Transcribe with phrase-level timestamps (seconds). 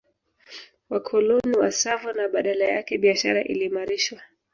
[0.91, 4.21] Wakoloni wa Tsavo na badala yake biashara iliimarishwa